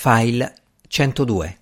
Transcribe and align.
File 0.00 0.54
102 0.86 1.58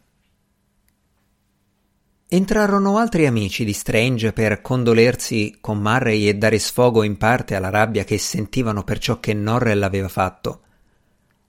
Entrarono 2.29 2.99
altri 2.99 3.25
amici 3.25 3.65
di 3.65 3.73
Strange 3.73 4.34
per 4.34 4.60
condolersi 4.60 5.57
con 5.58 5.78
Murray 5.78 6.28
e 6.28 6.34
dare 6.34 6.58
sfogo 6.58 7.02
in 7.02 7.17
parte 7.17 7.54
alla 7.54 7.70
rabbia 7.70 8.04
che 8.04 8.18
sentivano 8.18 8.84
per 8.84 8.98
ciò 8.98 9.20
che 9.20 9.32
Norrell 9.32 9.82
aveva 9.82 10.09
fatto. 10.09 10.61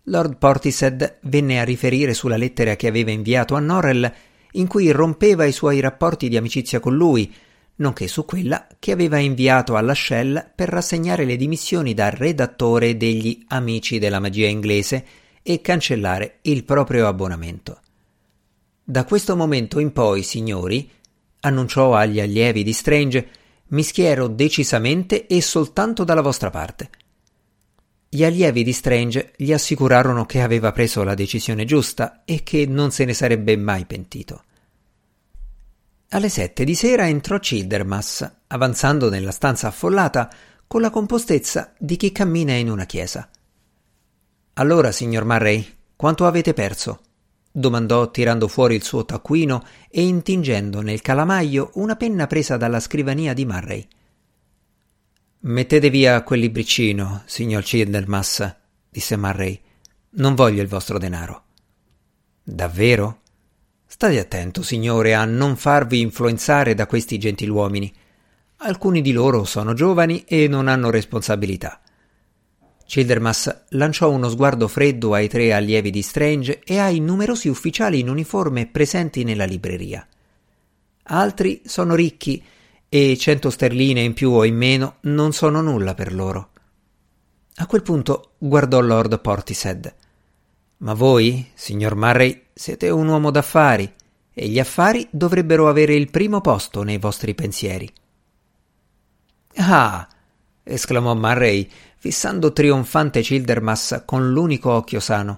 Lord 0.04 0.38
Portishead 0.38 1.18
venne 1.24 1.60
a 1.60 1.66
riferire 1.66 2.14
sulla 2.14 2.38
lettera 2.38 2.78
che 2.78 2.88
aveva 2.88 3.12
inviato 3.12 3.56
a 3.56 3.60
Norrell 3.60 4.10
in 4.54 4.68
cui 4.68 4.90
rompeva 4.90 5.44
i 5.44 5.52
suoi 5.52 5.82
rapporti 5.82 6.30
di 6.30 6.38
amicizia 6.38 6.80
con 6.80 6.96
lui, 6.96 7.30
nonché 7.76 8.08
su 8.08 8.24
quella 8.24 8.66
che 8.80 8.94
aveva 8.94 9.18
inviato 9.18 9.76
alla 9.76 9.94
Shell 9.94 10.54
per 10.56 10.70
rassegnare 10.70 11.26
le 11.26 11.36
dimissioni 11.36 11.94
da 11.94 12.10
redattore 12.10 12.96
degli 12.96 13.44
Amici 13.50 14.00
della 14.00 14.22
magia 14.22 14.48
inglese 14.48 15.06
e 15.50 15.62
cancellare 15.62 16.40
il 16.42 16.66
proprio 16.66 17.08
abbonamento. 17.08 17.80
Da 18.84 19.06
questo 19.06 19.38
momento 19.38 19.80
in 19.80 19.94
poi, 19.94 20.22
signori, 20.22 20.92
annunciò 21.40 21.96
agli 21.96 22.20
allievi 22.20 22.66
di 22.66 22.74
Strange, 22.74 23.30
mi 23.68 23.82
schiero 23.82 24.28
decisamente 24.28 25.26
e 25.26 25.42
soltanto 25.42 26.04
dalla 26.04 26.20
vostra 26.20 26.50
parte. 26.50 26.90
Gli 28.10 28.26
allievi 28.26 28.66
di 28.66 28.74
Strange 28.74 29.32
gli 29.38 29.54
assicurarono 29.54 30.26
che 30.26 30.42
aveva 30.42 30.74
preso 30.74 31.04
la 31.04 31.14
decisione 31.14 31.64
giusta 31.64 32.24
e 32.26 32.44
che 32.44 32.66
non 32.66 32.92
se 32.92 33.06
ne 33.06 33.14
sarebbe 33.14 33.56
mai 33.56 33.86
pentito. 33.86 34.44
Alle 36.10 36.28
sette 36.28 36.66
di 36.66 36.76
sera 36.76 37.08
entrò 37.08 37.40
Childermas, 37.40 38.30
avanzando 38.48 39.10
nella 39.10 39.32
stanza 39.32 39.68
affollata 39.68 40.30
con 40.68 40.82
la 40.82 40.90
compostezza 40.90 41.74
di 41.78 41.96
chi 41.96 42.12
cammina 42.12 42.52
in 42.52 42.70
una 42.70 42.86
chiesa. 42.86 43.30
Allora, 44.60 44.92
signor 44.92 45.24
Murray, 45.24 45.66
quanto 45.96 46.26
avete 46.26 46.54
perso? 46.54 47.02
domandò 47.58 48.12
tirando 48.12 48.48
fuori 48.48 48.76
il 48.76 48.84
suo 48.84 49.04
taccuino 49.04 49.66
e 49.90 50.04
intingendo 50.04 50.82
nel 50.82 51.02
calamaio 51.02 51.72
una 51.76 51.96
penna 51.96 52.28
presa 52.28 52.56
dalla 52.56 52.80
scrivania 52.80 53.34
di 53.34 53.46
Murray. 53.46 53.88
Mettete 55.40 55.90
via 55.90 56.22
quel 56.22 56.40
libricino, 56.42 57.24
signor 57.26 57.64
Childermas, 57.64 58.56
disse 58.90 59.16
Murray. 59.16 59.60
Non 60.12 60.36
voglio 60.36 60.62
il 60.62 60.68
vostro 60.68 61.00
denaro. 61.00 61.44
Davvero? 62.44 63.22
State 63.86 64.20
attento, 64.20 64.62
signore, 64.62 65.16
a 65.16 65.26
non 65.26 65.56
farvi 65.56 66.00
influenzare 66.00 66.76
da 66.76 66.86
questi 66.86 67.18
gentiluomini. 67.18 67.92
Alcuni 68.58 69.02
di 69.02 69.12
loro 69.12 69.46
sono 69.46 69.74
giovani 69.74 70.24
e 70.26 70.48
non 70.48 70.68
hanno 70.68 70.90
responsabilità. 70.90 71.80
Childermas 72.88 73.66
lanciò 73.72 74.10
uno 74.10 74.30
sguardo 74.30 74.70
freddo 74.70 75.14
ai 75.14 75.28
tre 75.28 75.54
allievi 75.54 75.92
di 75.92 76.02
Strange 76.02 76.62
e 76.64 76.80
ai 76.80 77.02
numerosi 77.02 77.50
ufficiali 77.50 78.00
in 78.00 78.08
uniforme 78.08 78.66
presenti 78.66 79.26
nella 79.26 79.44
libreria. 79.44 80.08
Altri 81.04 81.64
sono 81.66 81.96
ricchi 81.96 82.42
e 82.88 83.18
cento 83.18 83.50
sterline 83.50 84.00
in 84.00 84.14
più 84.14 84.32
o 84.32 84.46
in 84.46 84.56
meno 84.56 84.96
non 85.02 85.34
sono 85.34 85.60
nulla 85.60 85.94
per 85.96 86.14
loro. 86.14 86.50
A 87.56 87.66
quel 87.66 87.82
punto 87.82 88.32
guardò 88.38 88.80
Lord 88.80 89.20
Portishead. 89.20 89.94
Ma 90.78 90.94
voi, 90.94 91.46
signor 91.56 91.96
Murray, 91.96 92.44
siete 92.54 92.90
un 92.90 93.10
uomo 93.10 93.32
d'affari 93.32 93.92
e 94.34 94.48
gli 94.48 94.60
affari 94.60 95.06
dovrebbero 95.12 95.68
avere 95.68 95.94
il 95.94 96.10
primo 96.10 96.40
posto 96.40 96.84
nei 96.84 97.00
vostri 97.00 97.36
pensieri. 97.36 97.92
Ah! 99.56 100.08
esclamò 100.64 101.16
Murray, 101.16 101.70
fissando 102.08 102.54
trionfante 102.54 103.20
Childermas 103.20 104.04
con 104.06 104.32
l'unico 104.32 104.72
occhio 104.72 105.02
sano. 105.02 105.38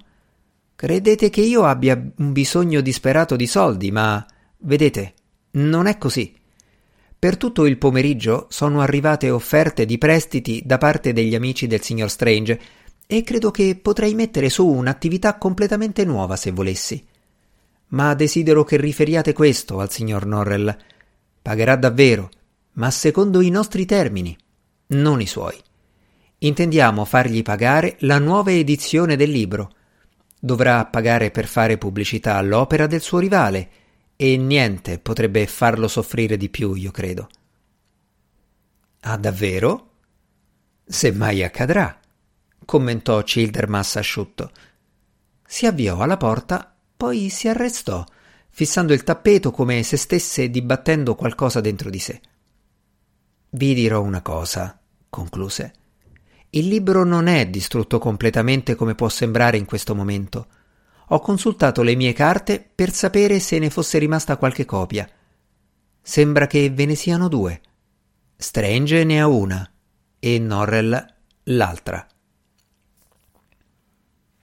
Credete 0.75 1.31
che 1.31 1.41
io 1.41 1.63
abbia 1.63 1.99
un 2.17 2.31
bisogno 2.31 2.81
disperato 2.81 3.35
di 3.35 3.47
soldi, 3.47 3.91
ma 3.91 4.23
vedete, 4.59 5.13
non 5.53 5.87
è 5.87 5.97
così. 5.97 6.31
Per 7.17 7.37
tutto 7.37 7.65
il 7.65 7.79
pomeriggio 7.79 8.45
sono 8.51 8.81
arrivate 8.81 9.31
offerte 9.31 9.87
di 9.87 9.97
prestiti 9.97 10.61
da 10.63 10.77
parte 10.77 11.11
degli 11.11 11.33
amici 11.33 11.65
del 11.65 11.81
signor 11.81 12.11
Strange 12.11 12.61
e 13.07 13.23
credo 13.23 13.49
che 13.49 13.75
potrei 13.81 14.13
mettere 14.13 14.49
su 14.49 14.67
un'attività 14.67 15.39
completamente 15.39 16.05
nuova 16.05 16.35
se 16.35 16.51
volessi. 16.51 17.03
Ma 17.87 18.13
desidero 18.13 18.63
che 18.63 18.77
riferiate 18.77 19.33
questo 19.33 19.79
al 19.79 19.89
signor 19.89 20.27
Norrell. 20.27 20.77
Pagherà 21.41 21.75
davvero, 21.75 22.29
ma 22.73 22.91
secondo 22.91 23.41
i 23.41 23.49
nostri 23.49 23.87
termini, 23.87 24.37
non 24.89 25.19
i 25.19 25.25
suoi. 25.25 25.59
Intendiamo 26.41 27.03
fargli 27.03 27.41
pagare 27.41 27.97
la 27.99 28.17
nuova 28.17 28.51
edizione 28.51 29.17
del 29.17 29.29
libro. 29.29 29.73
Dovrà 30.39 30.85
pagare 30.85 31.31
per 31.31 31.47
fare 31.47 31.77
pubblicità 31.77 32.35
all'opera 32.35 32.87
del 32.87 33.01
suo 33.01 33.19
rivale 33.19 33.69
e 34.15 34.37
niente 34.37 34.99
potrebbe 34.99 35.45
farlo 35.47 35.89
soffrire 35.89 36.37
di 36.37 36.47
più, 36.47 36.75
io 36.75 36.91
credo. 36.91 37.29
Ah, 39.01 39.17
davvero? 39.17 39.91
Se 40.85 41.11
mai 41.11 41.43
accadrà, 41.43 41.99
commentò 42.63 43.21
Childermas 43.21 43.97
asciutto. 43.97 44.51
Si 45.45 45.65
avviò 45.65 45.99
alla 45.99 46.17
porta, 46.17 46.73
poi 46.95 47.29
si 47.29 47.49
arrestò, 47.49 48.05
fissando 48.49 48.93
il 48.93 49.03
tappeto 49.03 49.51
come 49.51 49.83
se 49.83 49.97
stesse 49.97 50.49
dibattendo 50.49 51.15
qualcosa 51.15 51.59
dentro 51.59 51.89
di 51.89 51.99
sé. 51.99 52.21
Vi 53.49 53.73
dirò 53.73 54.01
una 54.01 54.21
cosa, 54.21 54.79
concluse. 55.09 55.73
Il 56.51 56.67
libro 56.67 57.03
non 57.03 57.27
è 57.27 57.45
distrutto 57.47 57.99
completamente 57.99 58.73
come 58.73 58.95
può 58.95 59.07
sembrare 59.07 59.57
in 59.57 59.65
questo 59.65 59.93
momento. 59.93 60.47
Ho 61.09 61.19
consultato 61.19 61.83
le 61.83 61.95
mie 61.95 62.13
carte 62.13 62.67
per 62.73 62.91
sapere 62.91 63.39
se 63.39 63.59
ne 63.59 63.69
fosse 63.69 63.99
rimasta 63.99 64.37
qualche 64.37 64.65
copia. 64.65 65.07
Sembra 66.01 66.47
che 66.47 66.71
ve 66.71 66.85
ne 66.85 66.95
siano 66.95 67.27
due. 67.27 67.61
Strange 68.35 69.03
ne 69.03 69.21
ha 69.21 69.27
una 69.27 69.69
e 70.17 70.39
Norrell 70.39 71.05
l'altra. 71.43 72.07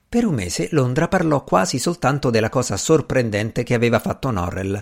Per 0.09 0.25
un 0.25 0.35
mese 0.35 0.69
Londra 0.71 1.09
parlò 1.09 1.43
quasi 1.43 1.81
soltanto 1.81 2.31
della 2.31 2.49
cosa 2.49 2.77
sorprendente 2.77 3.65
che 3.65 3.75
aveva 3.75 3.99
fatto 3.99 4.31
Norrell. 4.31 4.81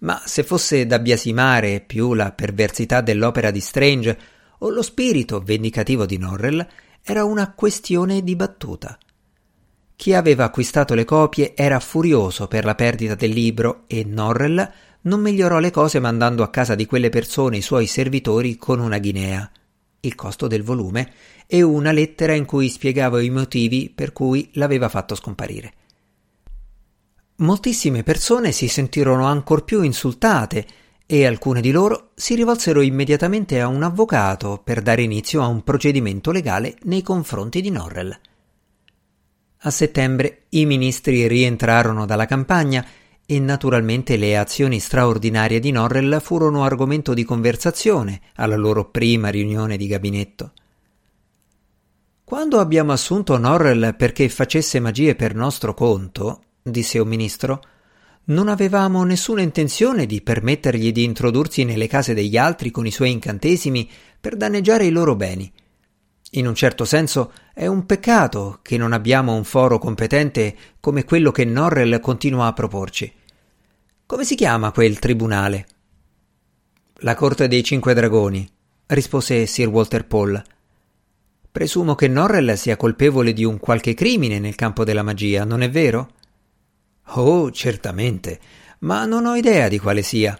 Ma 0.00 0.20
se 0.24 0.42
fosse 0.42 0.84
da 0.84 0.98
biasimare 0.98 1.80
più 1.80 2.12
la 2.12 2.32
perversità 2.32 3.00
dell'opera 3.00 3.52
di 3.52 3.60
Strange 3.60 4.18
o 4.58 4.70
lo 4.70 4.82
spirito 4.82 5.40
vendicativo 5.40 6.06
di 6.06 6.18
Norrell 6.18 6.66
era 7.02 7.24
una 7.24 7.52
questione 7.52 8.22
dibattuta. 8.22 8.98
Chi 9.96 10.12
aveva 10.12 10.44
acquistato 10.44 10.94
le 10.94 11.04
copie 11.04 11.54
era 11.54 11.80
furioso 11.80 12.48
per 12.48 12.64
la 12.64 12.74
perdita 12.74 13.14
del 13.14 13.30
libro 13.30 13.84
e 13.86 14.04
Norrell 14.04 14.70
non 15.02 15.20
migliorò 15.20 15.58
le 15.58 15.70
cose 15.70 16.00
mandando 16.00 16.42
a 16.42 16.50
casa 16.50 16.74
di 16.74 16.84
quelle 16.84 17.08
persone 17.08 17.58
i 17.58 17.62
suoi 17.62 17.86
servitori 17.86 18.56
con 18.56 18.80
una 18.80 18.98
guinea, 18.98 19.50
il 20.00 20.14
costo 20.14 20.46
del 20.48 20.62
volume, 20.62 21.12
e 21.46 21.62
una 21.62 21.92
lettera 21.92 22.34
in 22.34 22.44
cui 22.44 22.68
spiegava 22.68 23.22
i 23.22 23.30
motivi 23.30 23.90
per 23.94 24.12
cui 24.12 24.50
l'aveva 24.54 24.88
fatto 24.88 25.14
scomparire. 25.14 25.72
Moltissime 27.36 28.02
persone 28.02 28.50
si 28.50 28.66
sentirono 28.66 29.26
ancor 29.26 29.64
più 29.64 29.82
insultate 29.82 30.66
e 31.06 31.24
alcune 31.24 31.60
di 31.60 31.70
loro 31.70 32.10
si 32.16 32.34
rivolsero 32.34 32.80
immediatamente 32.80 33.60
a 33.60 33.68
un 33.68 33.82
avvocato 33.84 34.60
per 34.62 34.82
dare 34.82 35.02
inizio 35.02 35.40
a 35.40 35.46
un 35.46 35.62
procedimento 35.62 36.32
legale 36.32 36.76
nei 36.82 37.02
confronti 37.02 37.60
di 37.60 37.70
Norrell. 37.70 38.18
A 39.60 39.70
settembre 39.70 40.42
i 40.50 40.66
ministri 40.66 41.28
rientrarono 41.28 42.06
dalla 42.06 42.26
campagna 42.26 42.84
e 43.24 43.40
naturalmente 43.40 44.16
le 44.16 44.36
azioni 44.36 44.78
straordinarie 44.78 45.60
di 45.60 45.70
Norrell 45.70 46.20
furono 46.20 46.64
argomento 46.64 47.14
di 47.14 47.24
conversazione 47.24 48.20
alla 48.34 48.56
loro 48.56 48.90
prima 48.90 49.28
riunione 49.28 49.76
di 49.76 49.86
gabinetto. 49.86 50.52
Quando 52.22 52.58
abbiamo 52.58 52.92
assunto 52.92 53.38
Norrell 53.38 53.94
perché 53.96 54.28
facesse 54.28 54.80
magie 54.80 55.14
per 55.14 55.34
nostro 55.34 55.74
conto, 55.74 56.42
disse 56.62 56.98
un 56.98 57.06
ministro, 57.08 57.60
non 58.26 58.48
avevamo 58.48 59.04
nessuna 59.04 59.42
intenzione 59.42 60.06
di 60.06 60.20
permettergli 60.20 60.90
di 60.90 61.04
introdursi 61.04 61.64
nelle 61.64 61.86
case 61.86 62.14
degli 62.14 62.36
altri 62.36 62.70
con 62.70 62.86
i 62.86 62.90
suoi 62.90 63.12
incantesimi 63.12 63.88
per 64.20 64.36
danneggiare 64.36 64.84
i 64.84 64.90
loro 64.90 65.14
beni. 65.14 65.52
In 66.32 66.48
un 66.48 66.54
certo 66.54 66.84
senso 66.84 67.32
è 67.54 67.66
un 67.66 67.86
peccato 67.86 68.58
che 68.62 68.76
non 68.76 68.92
abbiamo 68.92 69.34
un 69.34 69.44
foro 69.44 69.78
competente 69.78 70.56
come 70.80 71.04
quello 71.04 71.30
che 71.30 71.44
Norrell 71.44 72.00
continua 72.00 72.46
a 72.46 72.52
proporci. 72.52 73.12
Come 74.06 74.24
si 74.24 74.34
chiama 74.34 74.72
quel 74.72 74.98
tribunale? 74.98 75.66
La 77.00 77.14
Corte 77.14 77.46
dei 77.46 77.62
Cinque 77.62 77.94
Dragoni, 77.94 78.48
rispose 78.86 79.46
Sir 79.46 79.68
Walter 79.68 80.04
Paul. 80.04 80.42
Presumo 81.52 81.94
che 81.94 82.08
Norrell 82.08 82.54
sia 82.54 82.76
colpevole 82.76 83.32
di 83.32 83.44
un 83.44 83.58
qualche 83.58 83.94
crimine 83.94 84.40
nel 84.40 84.56
campo 84.56 84.82
della 84.82 85.02
magia, 85.02 85.44
non 85.44 85.62
è 85.62 85.70
vero? 85.70 86.15
Oh, 87.14 87.50
certamente, 87.50 88.40
ma 88.80 89.04
non 89.04 89.26
ho 89.26 89.36
idea 89.36 89.68
di 89.68 89.78
quale 89.78 90.02
sia. 90.02 90.38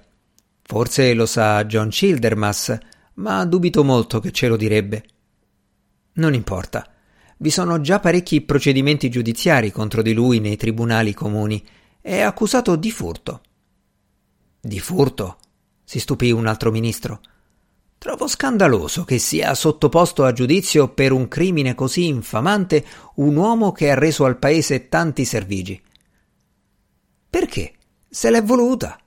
Forse 0.63 1.15
lo 1.15 1.27
sa 1.27 1.65
John 1.65 1.89
Childermas, 1.89 2.77
ma 3.15 3.45
dubito 3.45 3.85
molto 3.85 4.19
che 4.19 4.33
ce 4.33 4.49
lo 4.49 4.57
direbbe. 4.57 5.05
Non 6.15 6.35
importa. 6.35 6.91
Vi 7.39 7.51
sono 7.51 7.81
già 7.81 8.01
parecchi 8.01 8.41
procedimenti 8.41 9.09
giudiziari 9.09 9.71
contro 9.71 10.03
di 10.03 10.13
lui 10.13 10.41
nei 10.41 10.57
tribunali 10.57 11.15
comuni. 11.15 11.63
È 12.01 12.21
accusato 12.21 12.77
di 12.77 12.91
furto. 12.91 13.43
Di 14.61 14.81
furto? 14.81 15.39
si 15.85 16.01
stupì 16.01 16.33
un 16.33 16.47
altro 16.47 16.73
ministro. 16.73 17.21
Trovo 17.99 18.27
scandaloso 18.27 19.05
che 19.05 19.19
sia 19.19 19.55
sottoposto 19.55 20.25
a 20.25 20.33
giudizio 20.33 20.89
per 20.89 21.13
un 21.13 21.29
crimine 21.29 21.75
così 21.75 22.07
infamante 22.07 22.85
un 23.17 23.37
uomo 23.37 23.73
che 23.73 23.91
ha 23.91 23.95
reso 23.95 24.25
al 24.25 24.39
paese 24.39 24.89
tanti 24.89 25.25
servigi. 25.25 25.81
Perché? 27.37 27.75
Se 28.09 28.31
l'è 28.31 28.43
voluta. 28.43 28.99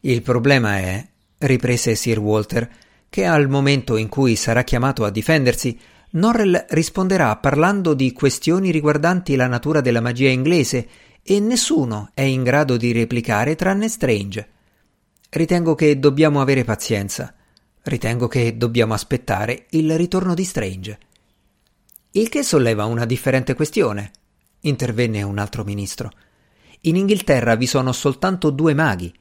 Il 0.00 0.22
problema 0.22 0.78
è, 0.78 1.06
riprese 1.36 1.94
Sir 1.94 2.18
Walter, 2.18 2.66
che 3.10 3.26
al 3.26 3.50
momento 3.50 3.98
in 3.98 4.08
cui 4.08 4.36
sarà 4.36 4.64
chiamato 4.64 5.04
a 5.04 5.10
difendersi, 5.10 5.78
Norrell 6.12 6.64
risponderà 6.70 7.36
parlando 7.36 7.92
di 7.92 8.10
questioni 8.12 8.70
riguardanti 8.70 9.36
la 9.36 9.48
natura 9.48 9.82
della 9.82 10.00
magia 10.00 10.30
inglese 10.30 10.88
e 11.22 11.38
nessuno 11.38 12.08
è 12.14 12.22
in 12.22 12.42
grado 12.42 12.78
di 12.78 12.92
replicare 12.92 13.54
tranne 13.54 13.90
Strange. 13.90 14.48
Ritengo 15.28 15.74
che 15.74 15.98
dobbiamo 15.98 16.40
avere 16.40 16.64
pazienza. 16.64 17.34
Ritengo 17.82 18.28
che 18.28 18.56
dobbiamo 18.56 18.94
aspettare 18.94 19.66
il 19.72 19.94
ritorno 19.98 20.32
di 20.32 20.44
Strange. 20.44 20.98
Il 22.12 22.30
che 22.30 22.42
solleva 22.42 22.86
una 22.86 23.04
differente 23.04 23.52
questione, 23.52 24.10
intervenne 24.60 25.22
un 25.22 25.36
altro 25.36 25.64
ministro. 25.64 26.10
In 26.86 26.94
Inghilterra 26.94 27.56
vi 27.56 27.66
sono 27.66 27.90
soltanto 27.90 28.50
due 28.50 28.72
maghi. 28.72 29.12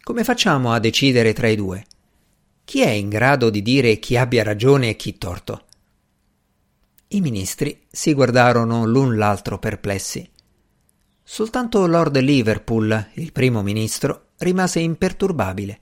Come 0.00 0.22
facciamo 0.22 0.72
a 0.72 0.78
decidere 0.78 1.32
tra 1.32 1.48
i 1.48 1.56
due? 1.56 1.84
Chi 2.64 2.82
è 2.82 2.90
in 2.90 3.08
grado 3.08 3.50
di 3.50 3.62
dire 3.62 3.98
chi 3.98 4.16
abbia 4.16 4.44
ragione 4.44 4.90
e 4.90 4.96
chi 4.96 5.18
torto? 5.18 5.64
I 7.08 7.20
ministri 7.20 7.82
si 7.90 8.14
guardarono 8.14 8.86
l'un 8.86 9.16
l'altro 9.16 9.58
perplessi. 9.58 10.28
Soltanto 11.20 11.84
Lord 11.86 12.16
Liverpool, 12.20 13.08
il 13.14 13.32
primo 13.32 13.62
ministro, 13.62 14.26
rimase 14.38 14.78
imperturbabile. 14.78 15.80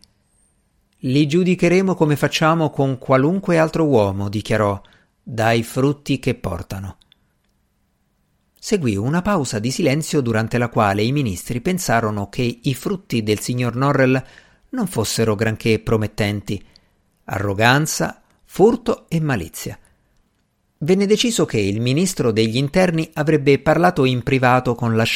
Li 1.00 1.26
giudicheremo 1.26 1.94
come 1.94 2.16
facciamo 2.16 2.70
con 2.70 2.96
qualunque 2.96 3.58
altro 3.58 3.84
uomo, 3.84 4.30
dichiarò, 4.30 4.80
dai 5.22 5.62
frutti 5.62 6.18
che 6.18 6.34
portano. 6.34 6.96
Seguì 8.68 8.96
una 8.96 9.22
pausa 9.22 9.58
di 9.60 9.70
silenzio 9.70 10.20
durante 10.20 10.58
la 10.58 10.68
quale 10.68 11.02
i 11.02 11.10
ministri 11.10 11.62
pensarono 11.62 12.28
che 12.28 12.58
i 12.64 12.74
frutti 12.74 13.22
del 13.22 13.40
signor 13.40 13.74
Norrell 13.76 14.22
non 14.68 14.86
fossero 14.86 15.34
granché 15.34 15.78
promettenti. 15.78 16.62
Arroganza, 17.24 18.20
furto 18.44 19.06
e 19.08 19.20
malizia 19.20 19.78
venne 20.80 21.06
deciso 21.06 21.46
che 21.46 21.58
il 21.58 21.80
ministro 21.80 22.30
degli 22.30 22.58
interni 22.58 23.08
avrebbe 23.14 23.58
parlato 23.58 24.04
in 24.04 24.22
privato 24.22 24.74
con 24.74 24.94
la 24.94 25.06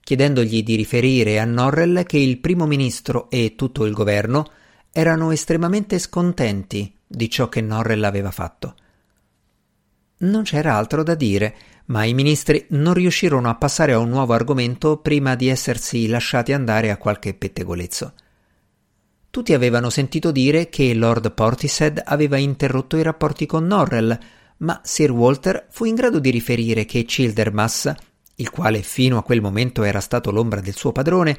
chiedendogli 0.00 0.62
di 0.62 0.74
riferire 0.74 1.38
a 1.38 1.44
Norrell 1.44 2.06
che 2.06 2.16
il 2.16 2.38
primo 2.38 2.64
ministro 2.64 3.28
e 3.28 3.52
tutto 3.54 3.84
il 3.84 3.92
governo 3.92 4.50
erano 4.92 5.30
estremamente 5.30 5.98
scontenti 5.98 6.90
di 7.06 7.28
ciò 7.28 7.50
che 7.50 7.60
Norrell 7.60 8.04
aveva 8.04 8.30
fatto. 8.30 8.76
Non 10.22 10.44
c'era 10.44 10.74
altro 10.74 11.02
da 11.02 11.14
dire, 11.14 11.54
ma 11.86 12.04
i 12.04 12.14
ministri 12.14 12.66
non 12.70 12.94
riuscirono 12.94 13.48
a 13.48 13.54
passare 13.54 13.92
a 13.92 13.98
un 13.98 14.08
nuovo 14.08 14.32
argomento 14.32 14.98
prima 14.98 15.34
di 15.34 15.48
essersi 15.48 16.06
lasciati 16.06 16.52
andare 16.52 16.90
a 16.90 16.96
qualche 16.96 17.34
pettegolezzo. 17.34 18.12
Tutti 19.30 19.54
avevano 19.54 19.88
sentito 19.88 20.30
dire 20.30 20.68
che 20.68 20.92
Lord 20.92 21.32
Portishead 21.32 22.02
aveva 22.04 22.36
interrotto 22.36 22.96
i 22.96 23.02
rapporti 23.02 23.46
con 23.46 23.66
Norrell, 23.66 24.18
ma 24.58 24.80
Sir 24.84 25.10
Walter 25.10 25.66
fu 25.70 25.84
in 25.84 25.94
grado 25.94 26.18
di 26.18 26.30
riferire 26.30 26.84
che 26.84 27.04
Childermas, 27.04 27.92
il 28.36 28.50
quale 28.50 28.82
fino 28.82 29.18
a 29.18 29.22
quel 29.22 29.40
momento 29.40 29.82
era 29.84 30.00
stato 30.00 30.30
l'ombra 30.30 30.60
del 30.60 30.74
suo 30.74 30.92
padrone, 30.92 31.38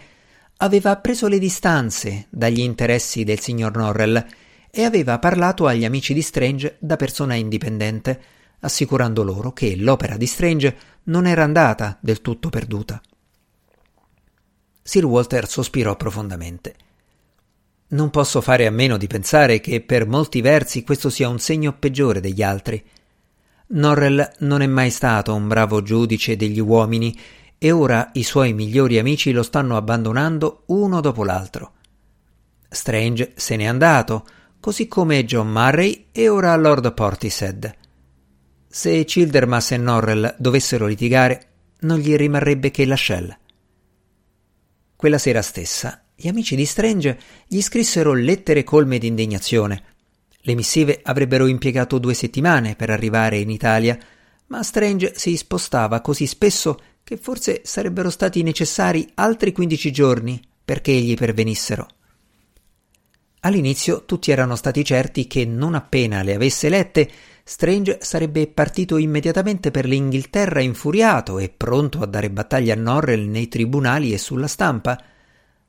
aveva 0.58 0.98
preso 0.98 1.28
le 1.28 1.40
distanze 1.40 2.28
dagli 2.30 2.60
interessi 2.60 3.24
del 3.24 3.40
signor 3.40 3.76
Norrell 3.76 4.26
e 4.72 4.84
aveva 4.84 5.20
parlato 5.20 5.68
agli 5.68 5.86
amici 5.86 6.14
di 6.14 6.22
Strange 6.22 6.78
da 6.80 6.96
persona 6.96 7.36
indipendente, 7.36 8.22
assicurando 8.64 9.24
loro 9.24 9.52
che 9.52 9.76
l'opera 9.76 10.18
di 10.18 10.26
Strange 10.26 10.78
non 11.04 11.28
era 11.28 11.44
andata 11.44 11.98
del 12.02 12.22
tutto 12.22 12.50
perduta. 12.50 13.02
Sir 14.82 15.06
Walter 15.06 15.48
sospirò 15.48 15.96
profondamente. 15.96 16.76
Non 17.90 18.10
posso 18.10 18.42
fare 18.42 18.66
a 18.66 18.72
meno 18.72 18.98
di 18.98 19.08
pensare 19.08 19.60
che 19.60 19.82
per 19.82 20.08
molti 20.08 20.42
versi 20.42 20.84
questo 20.84 21.10
sia 21.10 21.30
un 21.30 21.40
segno 21.40 21.74
peggiore 21.74 22.20
degli 22.20 22.42
altri. 22.42 22.84
Norrell 23.68 24.32
non 24.40 24.62
è 24.62 24.68
mai 24.68 24.90
stato 24.90 25.34
un 25.36 25.48
bravo 25.48 25.82
giudice 25.82 26.36
degli 26.36 26.60
uomini 26.60 27.18
e 27.58 27.72
ora 27.72 28.10
i 28.14 28.24
suoi 28.24 28.54
migliori 28.54 28.98
amici 28.98 29.32
lo 29.32 29.44
stanno 29.44 29.78
abbandonando 29.78 30.64
uno 30.68 31.02
dopo 31.02 31.24
l'altro. 31.24 31.74
Strange 32.68 33.34
se 33.36 33.56
n'è 33.56 33.66
andato, 33.66 34.26
così 34.60 34.88
come 34.88 35.24
John 35.26 35.50
Murray 35.50 36.08
e 36.12 36.28
ora 36.30 36.56
Lord 36.56 36.94
Portishead. 36.94 37.82
Se 38.76 39.06
Childermas 39.06 39.70
e 39.74 39.78
Norrell 39.78 40.34
dovessero 40.40 40.88
litigare, 40.88 41.50
non 41.82 42.00
gli 42.00 42.16
rimarrebbe 42.16 42.72
che 42.72 42.88
la 42.88 42.96
Shell. 42.96 43.38
Quella 44.96 45.20
sera 45.20 45.44
stessa, 45.44 46.06
gli 46.16 46.28
amici 46.28 46.56
di 46.56 46.66
Strange 46.66 47.20
gli 47.46 47.62
scrissero 47.62 48.14
lettere 48.14 48.64
colme 48.64 48.98
di 48.98 49.06
indignazione, 49.06 49.84
le 50.40 50.56
missive 50.56 51.02
avrebbero 51.04 51.46
impiegato 51.46 52.00
due 52.00 52.16
settimane 52.16 52.76
per 52.76 52.90
arrivare 52.90 53.38
in 53.38 53.52
Italia, 53.52 53.96
ma 54.48 54.64
Strange 54.64 55.14
si 55.16 55.38
spostava 55.38 56.02
così 56.02 56.26
spesso 56.26 56.80
che 57.04 57.18
forse 57.18 57.62
sarebbero 57.64 58.10
stati 58.10 58.42
necessari 58.42 59.08
altri 59.14 59.52
quindici 59.52 59.92
giorni 59.92 60.42
perché 60.66 60.94
gli 60.94 61.14
pervenissero. 61.14 61.88
All'inizio 63.42 64.06
tutti 64.06 64.32
erano 64.32 64.56
stati 64.56 64.84
certi 64.84 65.28
che 65.28 65.46
non 65.46 65.76
appena 65.76 66.24
le 66.24 66.34
avesse 66.34 66.70
lette, 66.70 67.12
Strange 67.46 67.98
sarebbe 68.02 68.48
partito 68.48 68.96
immediatamente 68.96 69.70
per 69.70 69.86
l'Inghilterra 69.86 70.62
infuriato 70.62 71.40
e 71.40 71.50
pronto 71.50 72.00
a 72.00 72.06
dare 72.06 72.30
battaglia 72.30 72.74
a 72.74 72.78
Norrell 72.78 73.28
nei 73.30 73.50
tribunali 73.50 74.14
e 74.14 74.18
sulla 74.18 74.48
stampa, 74.48 74.98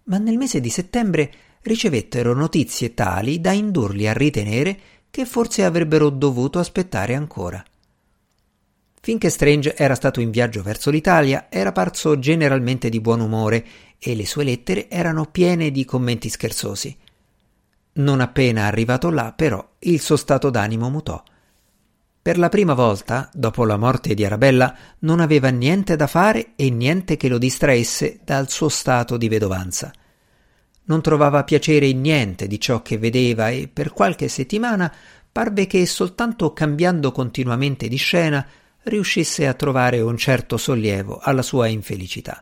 ma 0.04 0.18
nel 0.18 0.36
mese 0.36 0.60
di 0.60 0.70
settembre 0.70 1.32
ricevettero 1.62 2.32
notizie 2.32 2.94
tali 2.94 3.40
da 3.40 3.50
indurli 3.50 4.06
a 4.06 4.12
ritenere 4.12 4.78
che 5.10 5.24
forse 5.24 5.64
avrebbero 5.64 6.10
dovuto 6.10 6.60
aspettare 6.60 7.14
ancora. 7.16 7.62
Finché 9.00 9.28
Strange 9.28 9.74
era 9.76 9.96
stato 9.96 10.20
in 10.20 10.30
viaggio 10.30 10.62
verso 10.62 10.90
l'Italia, 10.90 11.48
era 11.50 11.72
parso 11.72 12.18
generalmente 12.20 12.88
di 12.88 13.00
buon 13.00 13.20
umore 13.20 13.66
e 13.98 14.14
le 14.14 14.26
sue 14.26 14.44
lettere 14.44 14.88
erano 14.88 15.26
piene 15.26 15.72
di 15.72 15.84
commenti 15.84 16.28
scherzosi. 16.28 16.96
Non 17.94 18.20
appena 18.20 18.66
arrivato 18.66 19.10
là, 19.10 19.32
però, 19.32 19.66
il 19.80 20.00
suo 20.00 20.16
stato 20.16 20.50
d'animo 20.50 20.88
mutò. 20.88 21.22
Per 22.24 22.38
la 22.38 22.48
prima 22.48 22.72
volta, 22.72 23.28
dopo 23.34 23.66
la 23.66 23.76
morte 23.76 24.14
di 24.14 24.24
Arabella, 24.24 24.74
non 25.00 25.20
aveva 25.20 25.50
niente 25.50 25.94
da 25.94 26.06
fare 26.06 26.52
e 26.56 26.70
niente 26.70 27.18
che 27.18 27.28
lo 27.28 27.36
distraesse 27.36 28.20
dal 28.24 28.48
suo 28.48 28.70
stato 28.70 29.18
di 29.18 29.28
vedovanza. 29.28 29.92
Non 30.84 31.02
trovava 31.02 31.44
piacere 31.44 31.84
in 31.84 32.00
niente 32.00 32.46
di 32.46 32.58
ciò 32.58 32.80
che 32.80 32.96
vedeva 32.96 33.50
e 33.50 33.68
per 33.70 33.92
qualche 33.92 34.28
settimana 34.28 34.90
parve 35.30 35.66
che 35.66 35.84
soltanto 35.84 36.54
cambiando 36.54 37.12
continuamente 37.12 37.88
di 37.88 37.96
scena 37.96 38.48
riuscisse 38.84 39.46
a 39.46 39.52
trovare 39.52 40.00
un 40.00 40.16
certo 40.16 40.56
sollievo 40.56 41.18
alla 41.22 41.42
sua 41.42 41.66
infelicità. 41.66 42.40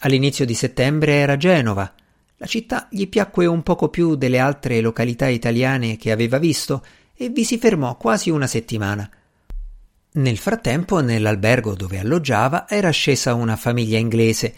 All'inizio 0.00 0.44
di 0.44 0.52
settembre 0.52 1.14
era 1.14 1.38
Genova. 1.38 1.94
La 2.36 2.46
città 2.46 2.88
gli 2.90 3.08
piacque 3.08 3.46
un 3.46 3.62
poco 3.62 3.88
più 3.88 4.16
delle 4.16 4.38
altre 4.38 4.82
località 4.82 5.28
italiane 5.28 5.96
che 5.96 6.12
aveva 6.12 6.36
visto 6.36 6.84
e 7.16 7.30
vi 7.30 7.44
si 7.44 7.58
fermò 7.58 7.96
quasi 7.96 8.30
una 8.30 8.46
settimana. 8.46 9.08
Nel 10.12 10.38
frattempo, 10.38 11.00
nell'albergo 11.00 11.74
dove 11.74 11.98
alloggiava 11.98 12.68
era 12.68 12.90
scesa 12.90 13.34
una 13.34 13.56
famiglia 13.56 13.98
inglese 13.98 14.54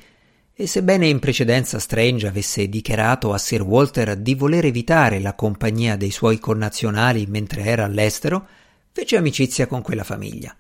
e 0.55 0.67
sebbene 0.67 1.07
in 1.07 1.21
precedenza 1.21 1.79
Strange 1.79 2.27
avesse 2.27 2.69
dichiarato 2.69 3.33
a 3.33 3.38
Sir 3.38 3.62
Walter 3.62 4.17
di 4.17 4.35
voler 4.35 4.65
evitare 4.65 5.21
la 5.21 5.35
compagnia 5.35 5.97
dei 5.97 6.11
suoi 6.11 6.41
connazionali 6.41 7.27
mentre 7.27 7.62
era 7.62 7.85
all'estero, 7.85 8.47
fece 8.91 9.17
amicizia 9.17 9.69
con 9.69 9.83
quella 9.83 10.03
famiglia. 10.03 10.57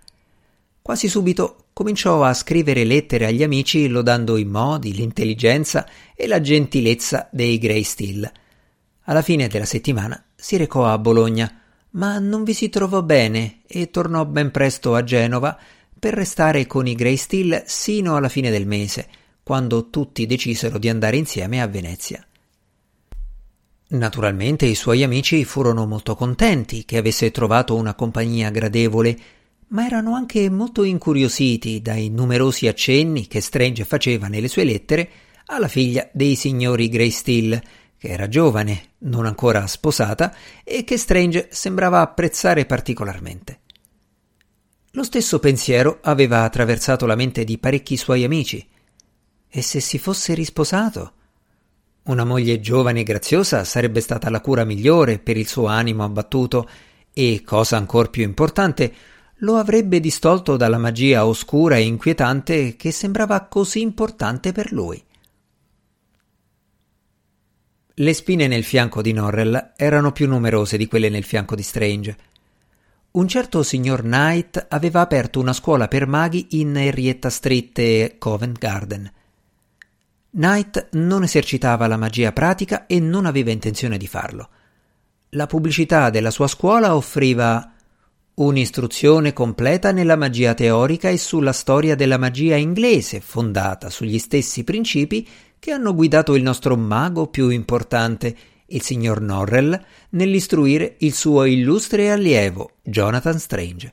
Quasi 0.80 1.08
subito 1.08 1.66
cominciò 1.72 2.22
a 2.22 2.32
scrivere 2.32 2.84
lettere 2.84 3.26
agli 3.26 3.42
amici 3.42 3.88
lodando 3.88 4.36
i 4.36 4.44
modi, 4.44 4.94
l'intelligenza 4.94 5.86
e 6.14 6.26
la 6.26 6.40
gentilezza 6.40 7.28
dei 7.30 7.58
Grey 7.58 7.82
Steel. 7.82 8.30
Alla 9.02 9.22
fine 9.22 9.48
della 9.48 9.64
settimana 9.64 10.24
si 10.34 10.56
recò 10.56 10.86
a 10.86 10.96
Bologna, 10.96 11.60
ma 11.90 12.18
non 12.18 12.44
vi 12.44 12.54
si 12.54 12.68
trovò 12.68 13.02
bene 13.02 13.60
e 13.66 13.90
tornò 13.90 14.24
ben 14.24 14.50
presto 14.50 14.94
a 14.94 15.04
Genova 15.04 15.58
per 15.98 16.14
restare 16.14 16.66
con 16.66 16.86
i 16.86 16.94
Grey 16.94 17.16
Steel 17.16 17.62
sino 17.66 18.16
alla 18.16 18.28
fine 18.28 18.50
del 18.50 18.66
mese, 18.66 19.08
quando 19.42 19.88
tutti 19.90 20.26
decisero 20.26 20.78
di 20.78 20.88
andare 20.88 21.16
insieme 21.16 21.60
a 21.60 21.66
Venezia. 21.66 22.22
Naturalmente 23.90 24.66
i 24.66 24.74
suoi 24.74 25.02
amici 25.02 25.44
furono 25.44 25.86
molto 25.86 26.14
contenti 26.14 26.84
che 26.84 26.98
avesse 26.98 27.30
trovato 27.30 27.74
una 27.74 27.94
compagnia 27.94 28.50
gradevole, 28.50 29.18
ma 29.68 29.86
erano 29.86 30.14
anche 30.14 30.50
molto 30.50 30.82
incuriositi 30.82 31.80
dai 31.80 32.10
numerosi 32.10 32.66
accenni 32.66 33.26
che 33.26 33.40
Strange 33.40 33.84
faceva 33.84 34.28
nelle 34.28 34.48
sue 34.48 34.64
lettere 34.64 35.10
alla 35.46 35.68
figlia 35.68 36.06
dei 36.12 36.36
signori 36.36 36.88
Grey 36.90 37.10
Still, 37.10 37.60
che 37.98 38.08
era 38.08 38.28
giovane, 38.28 38.92
non 38.98 39.26
ancora 39.26 39.66
sposata, 39.66 40.34
e 40.62 40.84
che 40.84 40.96
Strange 40.96 41.48
sembrava 41.50 42.00
apprezzare 42.00 42.64
particolarmente. 42.64 43.60
Lo 44.92 45.02
stesso 45.02 45.38
pensiero 45.40 45.98
aveva 46.02 46.44
attraversato 46.44 47.04
la 47.06 47.16
mente 47.16 47.44
di 47.44 47.58
parecchi 47.58 47.96
suoi 47.96 48.24
amici. 48.24 48.66
E 49.48 49.62
se 49.62 49.80
si 49.80 49.98
fosse 49.98 50.34
risposato? 50.34 51.12
Una 52.04 52.24
moglie 52.24 52.60
giovane 52.60 53.00
e 53.00 53.02
graziosa 53.02 53.64
sarebbe 53.64 54.00
stata 54.00 54.30
la 54.30 54.40
cura 54.40 54.64
migliore 54.64 55.18
per 55.18 55.36
il 55.36 55.46
suo 55.46 55.66
animo 55.66 56.04
abbattuto 56.04 56.68
e, 57.12 57.42
cosa 57.44 57.76
ancor 57.76 58.10
più 58.10 58.22
importante, 58.22 58.94
lo 59.42 59.56
avrebbe 59.56 60.00
distolto 60.00 60.56
dalla 60.56 60.78
magia 60.78 61.26
oscura 61.26 61.76
e 61.76 61.82
inquietante 61.82 62.76
che 62.76 62.92
sembrava 62.92 63.42
così 63.42 63.80
importante 63.80 64.52
per 64.52 64.72
lui. 64.72 65.04
Le 68.00 68.14
spine 68.14 68.46
nel 68.46 68.62
fianco 68.62 69.02
di 69.02 69.12
Norrell 69.12 69.72
erano 69.76 70.12
più 70.12 70.28
numerose 70.28 70.76
di 70.76 70.86
quelle 70.86 71.08
nel 71.08 71.24
fianco 71.24 71.56
di 71.56 71.64
Strange. 71.64 72.16
Un 73.10 73.26
certo 73.26 73.64
signor 73.64 74.02
Knight 74.02 74.66
aveva 74.68 75.00
aperto 75.00 75.40
una 75.40 75.52
scuola 75.52 75.88
per 75.88 76.06
maghi 76.06 76.46
in 76.50 76.76
Henrietta 76.76 77.28
Street 77.28 77.76
e 77.80 78.14
Covent 78.16 78.56
Garden. 78.56 79.12
Knight 80.30 80.90
non 80.92 81.24
esercitava 81.24 81.88
la 81.88 81.96
magia 81.96 82.30
pratica 82.30 82.86
e 82.86 83.00
non 83.00 83.26
aveva 83.26 83.50
intenzione 83.50 83.98
di 83.98 84.06
farlo. 84.06 84.48
La 85.30 85.48
pubblicità 85.48 86.08
della 86.08 86.30
sua 86.30 86.46
scuola 86.46 86.94
offriva 86.94 87.72
un'istruzione 88.34 89.32
completa 89.32 89.90
nella 89.90 90.14
magia 90.14 90.54
teorica 90.54 91.08
e 91.08 91.18
sulla 91.18 91.52
storia 91.52 91.96
della 91.96 92.18
magia 92.18 92.54
inglese, 92.54 93.20
fondata 93.20 93.90
sugli 93.90 94.20
stessi 94.20 94.62
principi 94.62 95.26
che 95.58 95.72
hanno 95.72 95.94
guidato 95.94 96.34
il 96.34 96.42
nostro 96.42 96.76
mago 96.76 97.26
più 97.28 97.48
importante, 97.48 98.36
il 98.66 98.82
signor 98.82 99.20
Norrell, 99.20 99.80
nell'istruire 100.10 100.96
il 100.98 101.14
suo 101.14 101.44
illustre 101.44 102.10
allievo, 102.10 102.72
Jonathan 102.82 103.38
Strange. 103.38 103.92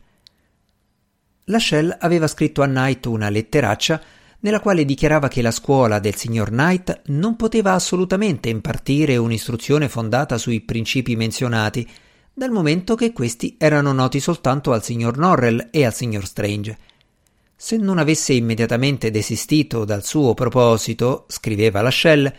La 1.45 1.59
aveva 1.99 2.27
scritto 2.27 2.61
a 2.61 2.67
Knight 2.67 3.05
una 3.05 3.29
letteraccia 3.29 4.01
nella 4.39 4.59
quale 4.59 4.85
dichiarava 4.85 5.27
che 5.27 5.41
la 5.41 5.51
scuola 5.51 5.99
del 5.99 6.15
signor 6.15 6.49
Knight 6.49 7.01
non 7.07 7.35
poteva 7.35 7.73
assolutamente 7.73 8.49
impartire 8.49 9.17
un'istruzione 9.17 9.89
fondata 9.89 10.37
sui 10.37 10.61
principi 10.61 11.15
menzionati, 11.15 11.87
dal 12.31 12.51
momento 12.51 12.95
che 12.95 13.13
questi 13.13 13.55
erano 13.57 13.91
noti 13.91 14.19
soltanto 14.19 14.71
al 14.71 14.83
signor 14.83 15.17
Norrell 15.17 15.69
e 15.71 15.85
al 15.85 15.93
signor 15.93 16.25
Strange. 16.25 16.77
Se 17.55 17.77
non 17.77 17.97
avesse 17.97 18.33
immediatamente 18.33 19.11
desistito 19.11 19.85
dal 19.85 20.03
suo 20.03 20.33
proposito, 20.33 21.25
scriveva 21.29 21.81
la 21.81 21.89
Shell, 21.89 22.33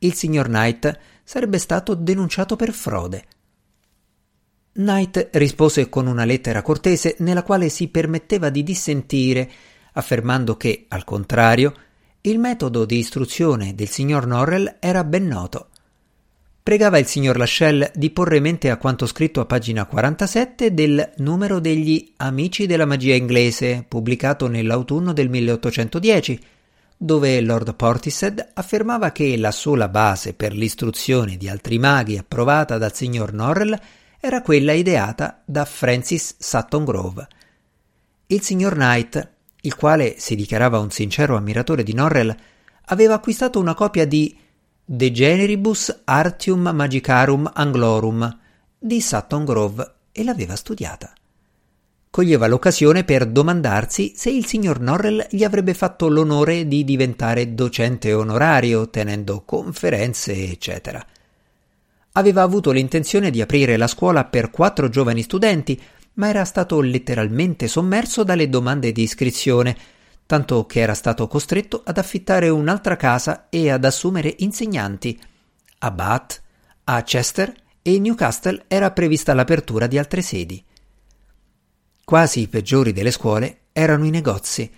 il 0.00 0.14
signor 0.14 0.46
Knight 0.46 0.98
sarebbe 1.22 1.58
stato 1.58 1.94
denunciato 1.94 2.56
per 2.56 2.72
frode. 2.72 3.24
Knight 4.72 5.30
rispose 5.32 5.88
con 5.88 6.06
una 6.06 6.24
lettera 6.24 6.62
cortese 6.62 7.16
nella 7.20 7.42
quale 7.42 7.68
si 7.68 7.88
permetteva 7.88 8.50
di 8.50 8.62
dissentire, 8.62 9.50
affermando 9.92 10.56
che, 10.56 10.86
al 10.88 11.04
contrario, 11.04 11.74
il 12.22 12.38
metodo 12.38 12.84
di 12.84 12.98
istruzione 12.98 13.74
del 13.74 13.88
signor 13.88 14.26
Norrell 14.26 14.76
era 14.80 15.04
ben 15.04 15.26
noto 15.26 15.68
pregava 16.66 16.98
il 16.98 17.06
signor 17.06 17.36
Lachelle 17.36 17.92
di 17.94 18.10
porre 18.10 18.40
mente 18.40 18.70
a 18.70 18.76
quanto 18.76 19.06
scritto 19.06 19.40
a 19.40 19.44
pagina 19.44 19.84
47 19.84 20.74
del 20.74 21.12
numero 21.18 21.60
degli 21.60 22.14
Amici 22.16 22.66
della 22.66 22.86
magia 22.86 23.14
inglese, 23.14 23.84
pubblicato 23.86 24.48
nell'autunno 24.48 25.12
del 25.12 25.28
1810, 25.28 26.40
dove 26.96 27.40
Lord 27.40 27.76
Portishead 27.76 28.48
affermava 28.54 29.12
che 29.12 29.36
la 29.36 29.52
sola 29.52 29.86
base 29.86 30.34
per 30.34 30.54
l'istruzione 30.54 31.36
di 31.36 31.48
altri 31.48 31.78
maghi 31.78 32.18
approvata 32.18 32.78
dal 32.78 32.92
signor 32.92 33.32
Norrell 33.32 33.78
era 34.18 34.42
quella 34.42 34.72
ideata 34.72 35.42
da 35.44 35.64
Francis 35.64 36.34
Sutton 36.36 36.84
Grove. 36.84 37.28
Il 38.26 38.42
signor 38.42 38.72
Knight, 38.72 39.30
il 39.60 39.76
quale 39.76 40.16
si 40.18 40.34
dichiarava 40.34 40.80
un 40.80 40.90
sincero 40.90 41.36
ammiratore 41.36 41.84
di 41.84 41.94
Norrell, 41.94 42.34
aveva 42.86 43.14
acquistato 43.14 43.60
una 43.60 43.74
copia 43.74 44.04
di 44.04 44.36
De 44.88 45.10
Generibus 45.10 46.02
Artium 46.04 46.68
Magicarum 46.72 47.50
Anglorum 47.52 48.38
di 48.78 49.00
Sutton 49.00 49.44
Grove 49.44 49.94
e 50.12 50.22
l'aveva 50.22 50.54
studiata. 50.54 51.12
Coglieva 52.08 52.46
l'occasione 52.46 53.02
per 53.02 53.26
domandarsi 53.26 54.12
se 54.14 54.30
il 54.30 54.46
signor 54.46 54.78
Norrell 54.78 55.26
gli 55.28 55.42
avrebbe 55.42 55.74
fatto 55.74 56.06
l'onore 56.06 56.68
di 56.68 56.84
diventare 56.84 57.52
docente 57.52 58.12
onorario, 58.12 58.88
tenendo 58.88 59.42
conferenze, 59.44 60.32
eccetera. 60.34 61.04
Aveva 62.12 62.42
avuto 62.42 62.70
l'intenzione 62.70 63.30
di 63.30 63.40
aprire 63.40 63.76
la 63.76 63.88
scuola 63.88 64.24
per 64.26 64.50
quattro 64.50 64.88
giovani 64.88 65.22
studenti, 65.22 65.82
ma 66.12 66.28
era 66.28 66.44
stato 66.44 66.80
letteralmente 66.80 67.66
sommerso 67.66 68.22
dalle 68.22 68.48
domande 68.48 68.92
di 68.92 69.02
iscrizione, 69.02 69.76
tanto 70.26 70.66
che 70.66 70.80
era 70.80 70.94
stato 70.94 71.28
costretto 71.28 71.82
ad 71.84 71.98
affittare 71.98 72.48
un'altra 72.48 72.96
casa 72.96 73.46
e 73.48 73.70
ad 73.70 73.84
assumere 73.84 74.34
insegnanti. 74.38 75.18
A 75.78 75.90
Bath, 75.90 76.42
a 76.84 77.02
Chester 77.02 77.54
e 77.80 77.98
Newcastle 77.98 78.64
era 78.66 78.90
prevista 78.90 79.32
l'apertura 79.32 79.86
di 79.86 79.96
altre 79.96 80.22
sedi. 80.22 80.62
Quasi 82.04 82.40
i 82.40 82.48
peggiori 82.48 82.92
delle 82.92 83.10
scuole 83.10 83.58
erano 83.72 84.04
i 84.04 84.10
negozi. 84.10 84.70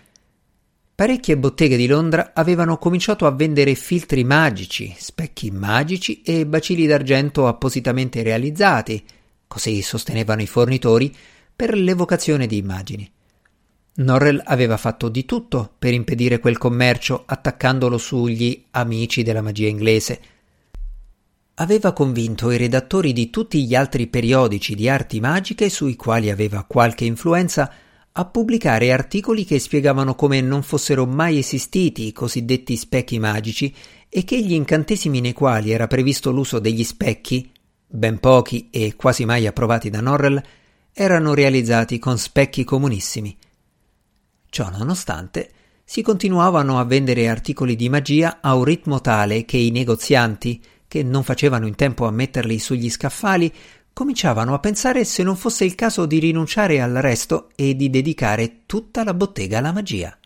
Parecchie 0.95 1.39
botteghe 1.39 1.77
di 1.77 1.87
Londra 1.87 2.33
avevano 2.35 2.77
cominciato 2.77 3.27
a 3.27 3.31
vendere 3.31 3.75
filtri 3.75 4.25
magici, 4.25 4.95
specchi 4.99 5.51
magici 5.51 6.23
e 6.23 6.45
bacilli 6.45 6.87
d'argento 6.87 7.47
appositamente 7.47 8.23
realizzati, 8.23 9.07
così 9.47 9.81
sostenevano 9.81 10.43
i 10.43 10.47
fornitori, 10.47 11.15
per 11.55 11.75
l'evocazione 11.75 12.47
di 12.47 12.57
immagini. 12.57 13.11
Norrell 13.99 14.41
aveva 14.45 14.77
fatto 14.77 15.09
di 15.09 15.25
tutto 15.25 15.73
per 15.77 15.93
impedire 15.93 16.39
quel 16.39 16.57
commercio 16.57 17.25
attaccandolo 17.27 17.99
sugli 17.99 18.67
amici 18.71 19.25
della 19.25 19.43
magia 19.43 19.67
inglese. 19.67 20.21
Aveva 21.55 21.93
convinto 21.93 22.53
i 22.53 22.57
redattori 22.57 23.13
di 23.13 23.29
tutti 23.29 23.65
gli 23.67 23.75
altri 23.75 24.07
periodici 24.07 24.77
di 24.77 24.89
arti 24.89 25.19
magiche 25.19 25.69
sui 25.69 25.97
quali 25.97 26.31
aveva 26.31 26.63
qualche 26.63 27.07
influenza 27.07 27.73
a 28.13 28.25
pubblicare 28.25 28.93
articoli 28.93 29.45
che 29.45 29.59
spiegavano 29.59 30.15
come 30.15 30.41
non 30.41 30.63
fossero 30.63 31.05
mai 31.05 31.39
esistiti 31.39 32.07
i 32.07 32.13
cosiddetti 32.13 32.77
specchi 32.77 33.19
magici 33.19 33.75
e 34.09 34.23
che 34.23 34.41
gli 34.41 34.53
incantesimi 34.53 35.21
nei 35.21 35.33
quali 35.33 35.73
era 35.73 35.89
previsto 35.89 36.31
l'uso 36.31 36.61
degli 36.61 36.85
specchi, 36.85 37.51
ben 37.85 38.21
pochi 38.21 38.69
e 38.71 38.95
quasi 38.95 39.25
mai 39.25 39.49
approvati 39.49 39.91
da 39.91 40.01
Norrell, 40.01 40.41
erano 40.93 41.35
realizzati 41.35 41.99
con 41.99 42.17
specchi 42.17 42.63
comunissimi. 42.63 43.37
Ciò 44.51 44.71
nonostante, 44.71 45.51
si 45.85 46.03
continuavano 46.03 46.79
a 46.79 46.85
vendere 46.85 47.29
articoli 47.29 47.77
di 47.77 47.89
magia 47.89 48.39
a 48.41 48.55
un 48.55 48.65
ritmo 48.65 49.01
tale 49.01 49.45
che 49.45 49.57
i 49.57 49.71
negozianti, 49.71 50.61
che 50.87 51.03
non 51.03 51.23
facevano 51.23 51.67
in 51.67 51.77
tempo 51.77 52.07
a 52.07 52.11
metterli 52.11 52.59
sugli 52.59 52.91
scaffali, 52.91 53.53
cominciavano 53.93 54.55
a 54.55 54.59
pensare 54.59 55.05
se 55.05 55.23
non 55.23 55.37
fosse 55.37 55.65
il 55.65 55.75
caso 55.75 56.07
di 56.07 56.19
rinunciare 56.19 56.81
al 56.81 56.95
resto 56.95 57.51
e 57.55 57.75
di 57.75 57.91
dedicare 57.91 58.61
tutta 58.67 59.05
la 59.05 59.15
bottega 59.15 59.59
alla 59.59 59.73
magia. 59.73 60.18